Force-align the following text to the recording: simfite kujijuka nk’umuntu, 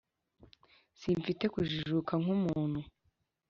simfite 0.99 1.45
kujijuka 1.53 2.13
nk’umuntu, 2.21 2.79